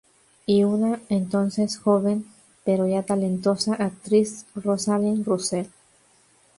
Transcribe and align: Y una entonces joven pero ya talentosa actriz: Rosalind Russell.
Y 0.47 0.63
una 0.63 0.99
entonces 1.09 1.77
joven 1.77 2.25
pero 2.65 2.87
ya 2.87 3.03
talentosa 3.03 3.75
actriz: 3.75 4.47
Rosalind 4.55 5.23
Russell. 5.27 5.67